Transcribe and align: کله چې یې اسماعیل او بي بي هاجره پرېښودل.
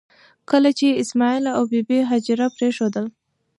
کله 0.49 0.69
چې 0.77 0.85
یې 0.89 0.99
اسماعیل 1.03 1.45
او 1.57 1.63
بي 1.71 1.81
بي 1.87 1.99
هاجره 2.09 2.45
پرېښودل. 2.57 3.05